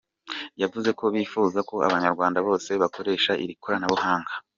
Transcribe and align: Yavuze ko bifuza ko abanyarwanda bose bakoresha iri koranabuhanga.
Yavuze 0.61 0.89
ko 0.99 1.03
bifuza 1.15 1.59
ko 1.69 1.75
abanyarwanda 1.87 2.39
bose 2.47 2.69
bakoresha 2.81 3.31
iri 3.43 3.53
koranabuhanga. 3.63 4.31